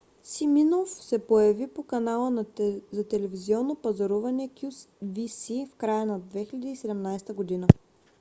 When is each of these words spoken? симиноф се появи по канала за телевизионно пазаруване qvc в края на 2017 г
симиноф 0.23 0.89
се 0.89 1.19
появи 1.27 1.67
по 1.67 1.83
канала 1.83 2.45
за 2.91 3.07
телевизионно 3.07 3.75
пазаруване 3.75 4.49
qvc 4.49 5.67
в 5.71 5.75
края 5.75 6.05
на 6.05 6.19
2017 6.21 7.67
г 7.67 7.73